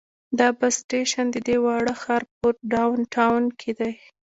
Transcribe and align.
دا 0.39 0.47
بس 0.59 0.75
سټیشن 0.83 1.25
د 1.31 1.37
دې 1.47 1.57
واړه 1.65 1.93
ښار 2.01 2.23
په 2.37 2.47
ډاون 2.73 2.99
ټاون 3.15 3.43
کې 3.59 3.71
دی. 3.79 3.93